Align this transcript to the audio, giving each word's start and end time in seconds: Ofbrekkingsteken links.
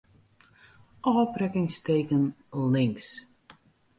Ofbrekkingsteken 1.11 2.23
links. 2.73 3.07